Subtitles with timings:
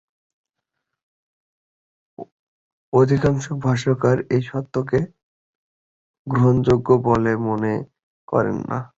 [2.93, 4.99] অধিকাংশ ভাষ্যকার এই তত্ত্বকে
[6.27, 7.73] গ্রহণযোগ্য বলে মনে
[8.27, 8.81] করেন না।